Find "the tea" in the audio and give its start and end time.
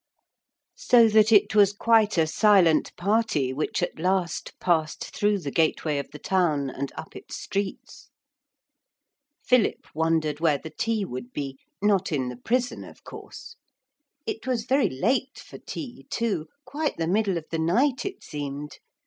10.57-11.05